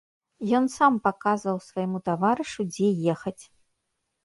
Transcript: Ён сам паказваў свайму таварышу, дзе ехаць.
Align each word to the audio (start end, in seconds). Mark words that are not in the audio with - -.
Ён 0.59 0.63
сам 0.75 0.95
паказваў 1.07 1.61
свайму 1.67 2.03
таварышу, 2.09 2.61
дзе 2.73 2.89
ехаць. 3.17 3.39